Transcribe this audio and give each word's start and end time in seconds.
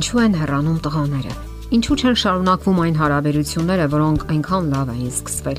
Ինչու 0.00 0.20
են 0.20 0.34
հեռանում 0.40 0.76
տղաները։ 0.80 1.32
Ինչու 1.76 1.94
չեն 2.00 2.14
շարունակվում 2.20 2.78
այն 2.80 2.94
հարաբերությունները, 3.00 3.88
որոնք 3.92 4.22
այնքան 4.32 4.68
լավ 4.72 4.92
էին 4.92 5.10
սկսվել։ 5.10 5.58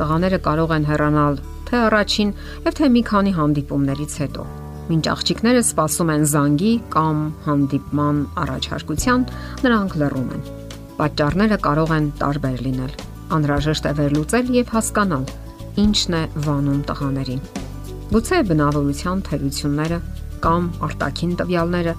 Տղաները 0.00 0.38
կարող 0.44 0.74
են 0.76 0.84
հեռանալ 0.90 1.38
թե 1.70 1.78
առաջին, 1.86 2.34
եւ 2.66 2.76
թե 2.76 2.90
մի 2.96 3.02
քանի 3.08 3.32
հանդիպումներից 3.38 4.18
հետո։ 4.20 4.44
Մինչ 4.90 5.04
աղջիկները 5.14 5.62
սպասում 5.70 6.12
են 6.16 6.28
զանգի 6.34 6.74
կամ 6.92 7.24
հանդիպման 7.48 8.20
առաջարկության, 8.44 9.26
նրանք 9.64 9.98
լռում 10.04 10.30
են։ 10.36 10.46
Պատճառները 11.00 11.60
կարող 11.64 11.96
են 11.96 12.12
տարբեր 12.20 12.62
լինել։ 12.68 12.94
Անհրաժեշտ 13.40 13.88
է 13.88 13.92
վերլուծել 14.04 14.54
եւ 14.60 14.74
հասկանալ, 14.76 15.24
ինչն 15.80 16.20
է 16.20 16.22
վանում 16.44 16.80
տղաներին։ 16.92 17.42
Գուցե 18.10 18.44
բնավորության 18.52 19.28
թերությունները 19.30 19.98
կամ 20.44 20.72
արտաքին 20.90 21.36
տվյալները 21.40 21.94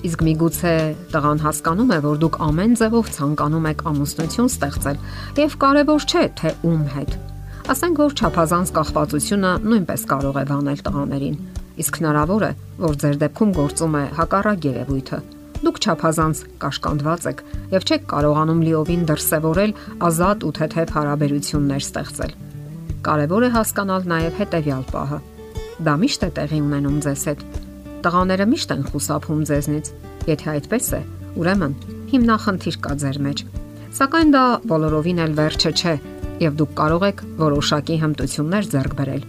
Իսկ 0.00 0.22
միգուցե 0.24 0.70
տղան 1.12 1.40
հասկանում 1.44 1.90
է, 1.92 1.96
որ 2.06 2.20
դուք 2.22 2.36
ամեն 2.46 2.76
ձևով 2.80 3.08
ցանկանում 3.16 3.66
եք 3.68 3.82
ամուսնություն 3.90 4.48
ստեղծել, 4.48 5.02
եւ 5.36 5.56
կարեւոր 5.60 6.06
չէ 6.08 6.22
թե 6.40 6.52
ում 6.64 6.86
հետ։ 6.94 7.12
Ասենք 7.74 8.00
որ 8.00 8.14
ճափազանց 8.20 8.72
կախվածությունը 8.80 9.50
նույնպես 9.66 10.06
կարող 10.10 10.40
է 10.40 10.44
վանել 10.48 10.80
տղաներին։ 10.88 11.36
Իսկ 11.84 12.00
հնարավոր 12.00 12.46
է, 12.48 12.52
որ 12.80 12.96
ձեր 13.04 13.20
դեպքում 13.20 13.52
գործում 13.60 13.94
է 14.00 14.04
հակառակ 14.16 14.66
երևույթը։ 14.70 15.18
Դուք 15.60 15.80
ճափազանց 15.84 16.42
կաշկանդված 16.64 17.26
եք 17.30 17.42
եւ 17.76 17.84
չեք 17.84 18.04
կարողանում 18.10 18.62
լիովին 18.64 19.02
դրսևորել 19.10 19.74
ազատ 20.08 20.46
ու 20.48 20.54
թեթև 20.56 20.94
հարաբերություններ 20.96 21.84
ստեղծել։ 21.84 22.32
Կարևոր 23.04 23.44
է 23.44 23.50
հասկանալ 23.60 24.08
նաեւ 24.16 24.40
հետեւյալ 24.40 24.84
պահը։ 24.94 25.18
Դա 25.84 25.94
միշտ 26.00 26.24
է 26.24 26.30
տեղի 26.40 26.60
ունենում 26.64 27.02
ձեզ 27.04 27.24
հետ 27.28 27.44
Տղաները 28.00 28.46
միշտ 28.50 28.70
են 28.74 28.84
խուսափում 28.90 29.40
ձեզնից։ 29.50 29.90
Եթե 30.30 30.46
այդպես 30.54 30.86
է, 30.96 31.00
ուրեմն 31.40 31.74
հիմնախնդիր 32.10 32.76
կա 32.86 32.94
ձեր 33.02 33.18
մեջ։ 33.26 33.42
Սակայն 34.00 34.30
դա 34.34 34.44
բոլորովին 34.70 35.20
էլ 35.24 35.34
վերջը 35.40 35.72
չէ, 35.80 35.94
եւ 36.40 36.56
դուք 36.60 36.72
կարող 36.80 37.04
եք 37.10 37.22
որոշակի 37.40 37.96
հմտություններ 38.00 38.68
ձեռք 38.72 38.94
բերել, 39.00 39.24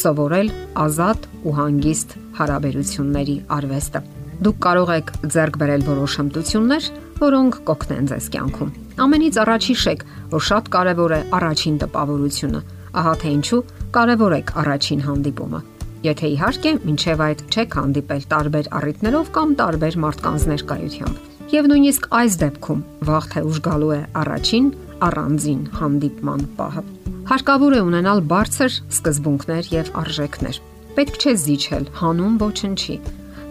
սովորել 0.00 0.48
ազատ 0.86 1.28
ու 1.46 1.54
հանգիստ 1.56 2.16
հարաբերությունների 2.40 3.36
արվեստը։ 3.56 4.02
Դուք 4.46 4.58
կարող 4.66 4.90
եք 4.96 5.12
ձեռք 5.36 5.60
բերել 5.62 5.86
որոշ 5.86 6.16
հմտություններ, 6.20 6.90
որոնք 7.22 7.60
կօգնեն 7.70 8.10
ձեզ 8.10 8.26
կյանքում։ 8.34 8.74
Ամենից 9.06 9.38
առաջ 9.46 9.70
հիշեք, 9.70 10.04
որ 10.34 10.44
շատ 10.50 10.68
կարևոր 10.76 11.16
է 11.16 11.20
առաջին 11.38 11.80
տպավորությունը։ 11.86 12.60
Ահա 12.96 13.14
թե 13.22 13.32
ինչու 13.36 13.62
կարևոր 13.96 14.36
է 14.36 14.42
առաջին 14.66 15.06
հանդիպումը։ 15.06 15.60
Եթե 16.04 16.28
իհարկե, 16.34 16.72
ինչև 16.92 17.22
այդ 17.26 17.40
չեք 17.48 17.76
հանդիպել 17.80 18.24
տարբեր 18.32 18.68
առիթներով 18.78 19.30
կամ 19.36 19.54
տարբեր 19.60 19.96
մարդկանց 20.04 20.46
ներկայությամբ։ 20.52 21.34
Եվ 21.56 21.68
նույնիսկ 21.72 22.08
այս 22.20 22.36
դեպքում 22.42 22.80
վաղ 23.08 23.26
թե 23.32 23.42
ուշ 23.48 23.58
գալու 23.66 23.92
է 23.96 24.00
առաջին 24.22 24.66
առանձին 25.06 25.60
հանդիպման 25.80 26.42
պահը։ 26.58 26.82
Հարկավոր 27.26 27.76
է 27.76 27.80
ունենալ 27.86 28.20
բարձր 28.30 28.72
սկզբունքներ 28.96 29.70
եւ 29.72 29.92
արժեքներ։ 30.02 30.58
Պետք 30.96 31.16
չէ 31.22 31.32
զիջել 31.46 31.86
հանուն 32.00 32.36
ոչնչի։ 32.42 32.96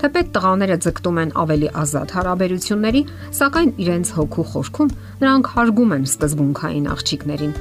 Թեպետ 0.05 0.29
տղաները 0.35 0.77
ձգտում 0.85 1.19
են 1.23 1.31
ավելի 1.41 1.69
ազատ 1.81 2.13
հարաբերությունների, 2.15 3.01
սակայն 3.39 3.71
իրենց 3.85 4.11
հոգու 4.15 4.45
խորքում 4.51 4.93
նրանք 5.23 5.51
հարգում 5.55 5.93
են 5.95 6.07
սկզբունքային 6.11 6.89
աղջիկներին 6.95 7.53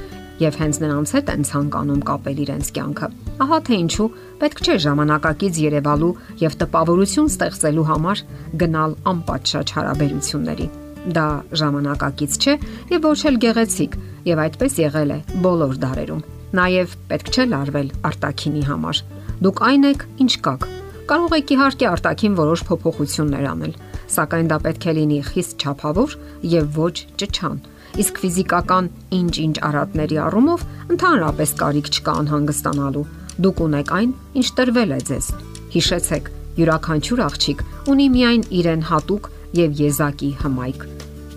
եւ 0.43 0.57
հենց 0.59 0.79
նրանց 0.83 1.11
հետ 1.15 1.31
են 1.35 1.45
ցանկանում 1.49 2.01
կապել 2.09 2.39
իրենց 2.45 2.71
կյանքը։ 2.75 3.09
Ահա 3.45 3.59
թե 3.69 3.77
ինչու 3.85 4.07
պետք 4.41 4.63
չէ 4.65 4.77
ժամանակակից 4.85 5.61
Երևալու 5.65 6.13
եւ 6.43 6.57
տպավորություն 6.63 7.31
ստեղծելու 7.31 7.87
համար 7.91 8.23
գնալ 8.63 8.97
անպատշաճ 9.15 9.75
հարաբերությունների։ 9.79 10.67
Դա 11.15 11.27
ժամանակակից 11.61 12.39
չէ 12.41 12.55
եւ 12.95 13.09
ոչ 13.11 13.19
էլ 13.31 13.37
գեղեցիկ 13.45 13.99
եւ 14.25 14.41
այդպես 14.45 14.79
եղել 14.85 15.11
է 15.15 15.19
բոլոր 15.45 15.75
դարերում։ 15.85 16.25
Նաեւ 16.55 16.97
պետք 17.11 17.29
չէ 17.35 17.45
լարվել 17.51 17.89
արտակինի 18.09 18.65
համար։ 18.71 19.03
Դուք 19.45 19.63
այն 19.69 19.87
եք, 19.91 20.05
ինչ 20.25 20.33
կաք։ 20.47 20.67
Կարող 21.05 21.35
եք 21.37 21.51
իհարկե 21.55 21.87
արտակին 21.91 22.37
որոշ 22.39 22.61
փոփոխություններ 22.65 23.49
անել, 23.51 23.75
սակայն 24.15 24.47
դա 24.49 24.59
պետք 24.65 24.87
է 24.89 24.95
լինի 24.99 25.19
խիստ 25.29 25.65
չափավոր 25.65 26.15
եւ 26.55 26.79
ոչ 26.79 26.95
ճճան 27.21 27.59
իսկ 27.95 28.19
ֆիզիկական 28.25 28.89
ինչ-ինչ 29.15 29.57
արատների 29.69 30.17
առումով 30.25 30.63
ընդհանրապես 30.95 31.51
կարիք 31.61 31.91
չկա 31.95 32.15
անհանգստանալու։ 32.25 33.05
Դուք 33.45 33.61
ունեք 33.65 33.93
այն, 33.99 34.11
ինչ 34.41 34.49
տրվել 34.59 34.95
է 34.95 34.99
ձեզ։ 35.11 35.29
Հիշեցեք, 35.75 36.31
յուրաքանչյուր 36.59 37.23
աղջիկ 37.25 37.63
ունի 37.95 38.07
միայն 38.15 38.43
իրեն 38.59 38.83
հատուկ 38.91 39.31
եւ 39.59 39.79
եզակի 39.85 40.31
հմայք։ 40.43 40.85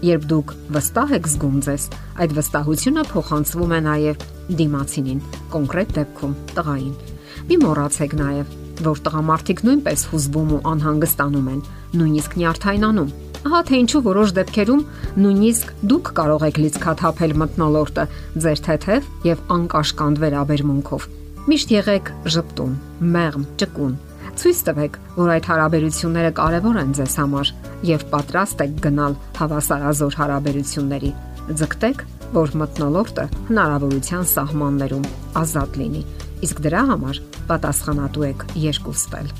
Երբ 0.08 0.26
դուք 0.30 0.54
վստահ 0.78 1.14
եք 1.18 1.30
զգում 1.34 1.58
ձեզ, 1.68 1.86
այդ 2.22 2.34
վստահությունը 2.38 3.04
փոխանցվում 3.12 3.72
է 3.78 3.80
նաև 3.88 4.26
դիմացինին, 4.62 5.22
կոնկրետ 5.54 5.94
դեպքում 5.98 6.36
տղային։ 6.58 6.94
Մի 7.48 7.58
մոռացեք 7.66 8.14
նաև, 8.22 8.58
որ 8.88 9.02
տղամարդիկ 9.08 9.64
նույնպես 9.68 10.04
հուզվում 10.12 10.52
ու 10.58 10.62
անհանգստանում 10.74 11.50
են, 11.54 11.62
նույնիսկ 11.98 12.38
նյարդայնանում 12.38 13.14
Ահա 13.46 13.60
թե 13.68 13.78
ինչու 13.84 14.02
որոշ 14.08 14.32
դեպքերում 14.38 14.82
նույնիսկ 15.22 15.70
դուք 15.92 16.10
կարող 16.18 16.44
եք 16.48 16.58
լիցքաթափել 16.64 17.34
մտնոլորտը 17.42 18.06
ձեր 18.44 18.62
թեթև 18.66 19.08
եւ 19.28 19.44
անկաշկանդ 19.56 20.22
վերաբերմունքով։ 20.24 21.08
Միշտ 21.48 21.74
եղեք 21.78 22.12
ճպտուն, 22.34 22.74
մեղմ, 23.14 23.46
ճկուն։ 23.62 23.94
Ցույց 24.38 24.60
տվեք, 24.68 24.98
որ 25.18 25.30
այդ 25.38 25.48
հարաբերությունները 25.52 26.32
կարևոր 26.38 26.80
են 26.82 26.92
ձեզ 26.98 27.14
համար 27.22 27.52
եւ 27.88 28.04
պատրաստ 28.12 28.64
եք 28.66 28.76
գնալ 28.84 29.16
հավասարազոր 29.38 30.18
հարաբերությունների։ 30.18 31.12
Ձգտեք, 31.62 32.04
որ 32.38 32.54
մտնոլորտը 32.62 33.26
հնարավորության 33.48 34.28
սահմաններում 34.34 35.08
ազատ 35.42 35.80
լինի, 35.82 36.04
իսկ 36.48 36.62
դրա 36.68 36.84
համար 36.92 37.22
պատասխանատու 37.48 38.28
եք 38.28 38.46
երկուստել։ 38.68 39.34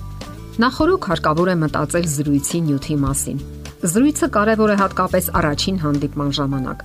Նախորոք 0.58 1.12
հարկավոր 1.12 1.52
է 1.54 1.56
մտածել 1.68 2.10
զրույցի 2.16 2.64
նյութի 2.72 2.96
մասին 3.04 3.46
Զրույցը 3.78 4.28
կարևոր 4.34 4.72
է 4.74 4.76
հատկապես 4.80 5.26
առաջին 5.38 5.76
հանդիպման 5.84 6.32
ժամանակ։ 6.34 6.80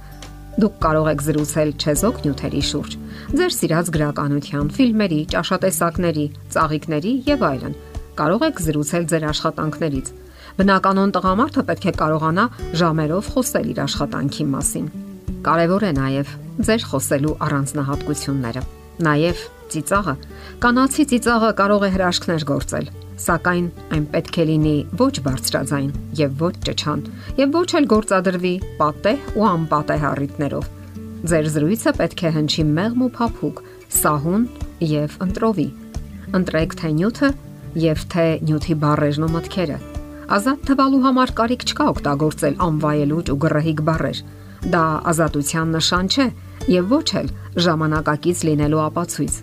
Դուք 0.60 0.75
կարող 0.84 1.06
եք 1.08 1.22
զրուցել 1.25 1.70
չեզոք 1.80 2.19
նյութերի 2.26 2.60
շուրջ, 2.69 2.97
ձեր 3.38 3.54
սիրած 3.56 3.91
գրականության, 3.94 4.66
ֆիլմերի, 4.76 5.20
ճաշատեսակների, 5.32 6.26
ծաղիկների 6.52 7.12
եւ 7.31 7.44
այլն։ 7.48 7.76
Կարող 8.20 8.44
եք 8.44 8.60
զրուցել 8.66 9.06
ձեր 9.08 9.25
աշխատանքներից։ 9.32 10.12
Բնականon 10.60 11.14
տղամարդը 11.16 11.64
պետք 11.72 11.86
է 11.88 11.94
կարողանա 11.97 12.44
ժամերով 12.76 13.31
խոսել 13.32 13.72
իր 13.72 13.81
աշխատանքի 13.88 14.44
մասին։ 14.52 14.86
Կարևոր 15.48 15.86
է 15.88 15.92
նաև 15.97 16.34
ձեր 16.69 16.84
խոսելու 16.92 17.38
առանձնահատկությունները։ 17.48 18.62
Նաև 19.08 19.47
ծիծաղը, 19.72 20.14
կանացի 20.60 21.04
ծիծաղը 21.08 21.50
կարող 21.62 21.88
է 21.88 21.91
հրաշքներ 21.97 22.44
գործել 22.52 22.92
սակայն 23.21 23.67
այն 23.93 24.05
պետք 24.12 24.39
է 24.43 24.45
լինի 24.49 24.75
ոչ 25.00 25.15
բարձրաձայն 25.27 25.91
եւ 26.19 26.43
ոչ 26.43 26.53
ճչան 26.69 27.05
եւ 27.39 27.56
ոչ 27.59 27.69
էլ 27.78 27.89
գործադրվի 27.93 28.55
պատեհ 28.81 29.31
ու 29.37 29.47
անպատեհ 29.53 30.06
առիթներով։ 30.12 30.69
Ձեր 31.33 31.49
զրույցը 31.55 31.93
պետք 32.00 32.23
է 32.23 32.33
հնչի 32.37 32.65
մեղմ 32.73 33.06
ու 33.06 33.11
փափուկ, 33.17 33.62
սահուն 34.03 34.45
եւ 34.93 35.17
ընտրովի։ 35.27 35.69
Ընտրեք 36.39 36.77
թե 36.83 36.93
նյութը 36.99 37.31
եւ 37.83 38.05
թե 38.12 38.27
նյութի 38.49 38.77
բառերն 38.83 39.27
ու 39.27 39.33
մտքերը։ 39.37 39.79
Ազատ 40.33 40.62
թվալու 40.69 41.03
համար 41.06 41.33
կարիք 41.39 41.65
չկա 41.69 41.87
օգտագործել 41.93 42.55
անվայելուչ 42.67 43.27
ու 43.33 43.41
գրեհիկ 43.44 43.83
բառեր։ 43.89 44.23
Դա 44.73 44.84
ազատության 45.12 45.75
նշան 45.77 46.12
չէ 46.12 46.27
եւ 46.73 46.94
ոչ 46.94 47.09
էլ 47.23 47.33
ժամանակակից 47.67 48.44
լինելու 48.49 48.85
ապացույց։ 48.87 49.43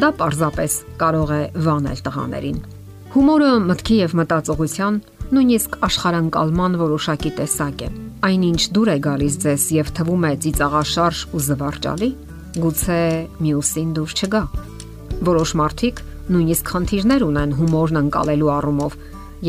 Դա 0.00 0.14
պարզապես 0.22 0.78
կարող 1.02 1.34
է 1.34 1.42
վանել 1.66 2.00
տղաներին։ 2.08 2.64
Հումորը 3.14 3.48
մտքի 3.62 3.96
եւ 4.00 4.12
մտածողության, 4.18 4.94
նույնիսկ 5.36 5.74
աշխարհանկալման 5.86 6.72
որոշակի 6.80 7.30
տեսակ 7.36 7.84
է։ 7.86 7.90
Այնինչ 8.26 8.62
դուր 8.74 8.90
է 8.90 8.96
գալիս 9.04 9.36
ձեզ 9.44 9.66
եւ 9.76 9.92
թվում 9.98 10.26
է 10.26 10.32
ծիծաղաշարժ 10.42 11.20
ու 11.30 11.42
զվարճալի, 11.46 12.10
գուցե 12.64 12.98
մյուսին 13.46 13.94
դուր 13.94 14.16
չգա։ 14.18 14.42
Որոշ 15.30 15.54
մարդիկ 15.62 16.02
նույնիսկ 16.34 16.74
խնդիրներ 16.74 17.26
ունեն 17.30 17.56
հումորն 17.62 18.00
անցալելու 18.02 18.52
առումով 18.58 18.98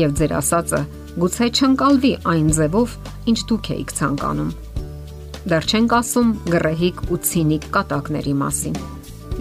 եւ 0.06 0.16
ձեր 0.22 0.38
ասածը 0.46 0.82
գուցե 1.26 1.52
չընկալվի 1.58 2.12
այն 2.36 2.48
ձևով, 2.54 2.98
ինչ 3.34 3.38
դուք 3.50 3.70
եք 3.82 3.96
ցանկանում։ 3.98 4.50
Դեռ 5.50 5.72
չենք 5.74 5.96
ասում 6.06 6.34
գրեհիկ 6.54 7.06
ու 7.10 7.18
ցինիկ 7.26 7.72
կատակների 7.74 8.34
մասին։ 8.46 8.76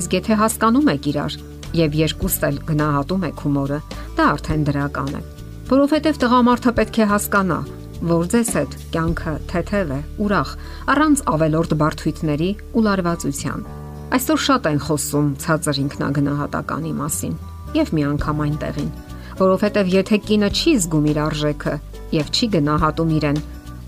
Իսկ 0.02 0.18
եթե 0.18 0.38
հասկանում 0.42 0.90
եք 0.96 1.14
իրար 1.14 1.38
եւ 1.76 1.96
երկուստ 2.02 2.46
էլ 2.50 2.60
գնահատում 2.70 3.26
եք 3.30 3.42
հումորը, 3.46 3.80
դա 4.18 4.28
արդեն 4.36 4.68
դրական 4.70 5.16
է։ 5.16 5.22
Որովհետև 5.66 6.20
տղամարդը 6.22 6.72
պետք 6.80 7.00
է 7.02 7.08
հասկանա, 7.10 7.60
որ 8.06 8.28
ձեզ 8.34 8.50
հետ 8.56 8.76
կյանքը 8.94 9.34
թեթև 9.50 9.92
է, 9.96 10.00
ուրախ, 10.26 10.50
առանց 10.94 11.24
ավելորդ 11.32 11.76
բարթույթների 11.80 12.50
ու 12.76 12.84
լարվածության։ 12.86 13.66
Այսօր 14.16 14.40
շատ 14.46 14.68
են 14.70 14.80
խոսում 14.86 15.30
ցածր 15.42 15.80
ինքնագնահատականի 15.86 16.94
մասին 17.00 17.36
եւ 17.76 17.92
միանգամ 17.98 18.44
այնտեղին, 18.46 18.92
որովհետև 19.42 19.90
եթե 19.96 20.20
կինը 20.30 20.50
չի 20.56 20.74
զգում 20.86 21.08
իր 21.12 21.20
արժեքը, 21.26 21.74
եւ 22.16 22.30
չի 22.36 22.48
գնահատում 22.56 23.16
իրեն, 23.16 23.40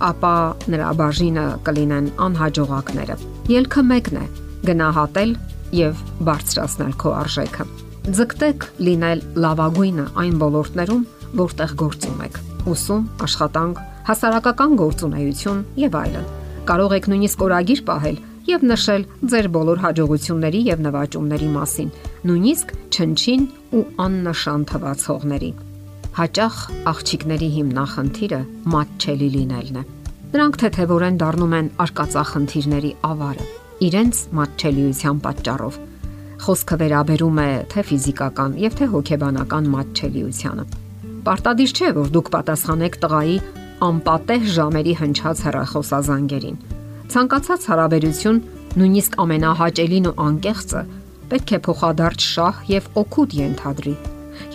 ապա 0.07 0.33
նրա 0.73 0.89
բաժինը 0.97 1.45
կլինեն 1.67 2.09
անհաջողակները։ 2.27 3.15
Ելքը 3.53 3.83
մեկն 3.91 4.17
է՝ 4.17 4.25
գնահատել 4.67 5.31
եւ 5.75 5.99
բարձրացնել 6.27 6.93
քո 7.01 7.13
արժեքը։ 7.17 7.65
Ձգտեք 8.07 8.65
լինել 8.87 9.21
լավագույնը 9.43 10.05
այն 10.21 10.35
ոլորտներում, 10.43 11.03
որտեղ 11.41 11.73
գործում 11.81 12.21
եք՝ 12.27 12.37
ուսում, 12.71 13.03
աշխատանք, 13.27 13.81
հասարակական 14.07 14.77
գործունեություն 14.79 15.59
եւ 15.83 15.97
այլն։ 16.01 16.29
Կարող 16.67 16.95
եք 16.97 17.09
նույնիսկ 17.11 17.43
օրագիր 17.47 17.81
պահել 17.89 18.17
եւ 18.47 18.63
նշել 18.71 19.05
ձեր 19.33 19.47
բոլոր 19.57 19.81
հաջողությունների 19.83 20.61
եւ 20.71 20.83
նվաճումների 20.87 21.49
մասին, 21.57 21.91
նույնիսկ 22.31 22.73
չնչին 22.95 23.45
ու 23.75 23.83
աննշան 24.07 24.65
թվացողների։ 24.71 25.51
Հաճախ 26.17 26.55
աղջիկների 26.95 27.49
հիմնախնդիրը 27.59 28.41
մատչելի 28.73 29.29
լինելն 29.35 29.79
է։ 29.83 29.87
Նրանք 30.31 30.59
թեթևորեն 30.63 31.21
դառնում 31.23 31.55
են 31.59 31.71
արկածախնդիրների 31.87 32.91
ավարը 33.11 33.47
իրենց 33.85 34.19
մատչելիության 34.37 35.17
պատճառով։ 35.27 35.75
Խոսքը 36.37 36.75
վերաբերում 36.81 37.39
է 37.43 37.49
թե 37.71 37.83
ֆիզիկական 37.87 38.57
եւ 38.61 38.75
թե 38.77 38.87
հոգեբանական 38.93 39.69
մատչելիությանը։ 39.73 40.65
Պարտադիր 41.27 41.71
չէ, 41.77 41.89
որ 41.97 42.11
դուք 42.17 42.31
պատասխանեք 42.37 42.97
տղայի 43.03 43.37
անպատեհ 43.87 44.45
ժամերի 44.57 44.93
հնչած 45.01 45.41
հեռախոսազանգերին։ 45.47 46.57
Ցանկացած 47.13 47.67
հարաբերություն, 47.71 48.39
նույնիսկ 48.77 49.17
ամենահաճելին 49.23 50.07
ու 50.07 50.15
անկեղծը, 50.27 50.81
պետք 51.31 51.53
է 51.57 51.59
փոխադարձ 51.67 52.27
շահ 52.33 52.61
եւ 52.73 52.91
օգուտ 53.01 53.35
ենթադրի։ 53.37 53.95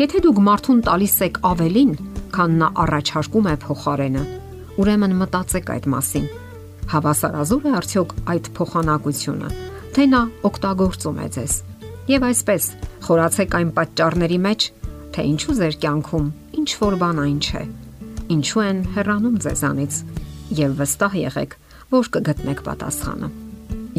Եթե 0.03 0.23
դուք 0.27 0.39
մարդուն 0.49 0.81
տալիս 0.89 1.17
եք 1.27 1.43
ավելին, 1.53 1.93
քան 2.33 2.55
նա 2.63 2.69
առաջարկում 2.83 3.51
է 3.53 3.57
փոխարենը, 3.67 4.23
ուրեմն 4.83 5.19
մտածեք 5.23 5.75
այդ 5.77 5.91
մասին։ 5.93 6.27
Հավասարազոր 6.91 7.67
է 7.69 7.73
արդյոք 7.79 8.15
այդ 8.33 8.49
փոխանակությունը, 8.57 9.49
թե 9.95 10.07
նա 10.13 10.23
օգտագործում 10.49 11.21
է 11.23 11.29
ձեզ։ 11.37 11.55
Եվ 12.13 12.27
այսպես, 12.29 12.69
խորացեք 13.07 13.57
այն 13.59 13.71
պատճառների 13.79 14.39
մեջ, 14.47 14.67
թե 15.13 15.25
ինչու 15.33 15.57
ձեր 15.61 15.77
կյանքում 15.83 16.29
ինչ 16.63 16.71
որ 16.83 16.97
բան 17.03 17.23
այն 17.23 17.39
չէ։ 17.43 17.65
Ինչու 18.33 18.63
են 18.67 18.79
հեռանում 18.97 19.37
ձեզանից 19.45 19.99
եւ 20.63 20.77
վստահ 20.83 21.19
եղեք, 21.23 21.59
որ 21.93 22.13
կգտնեք 22.17 22.63
պատասխանը։ 22.69 23.29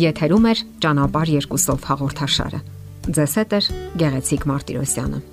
Եթերում 0.04 0.48
է 0.50 0.56
ճանապարհ 0.84 1.36
երկուսով 1.38 1.86
հաղորդաշարը։ 1.92 2.64
Ձեզ 3.14 3.38
հետ 3.42 3.54
է 3.54 3.62
Գեղեցիկ 4.02 4.50
Մարտիրոսյանը։ 4.50 5.33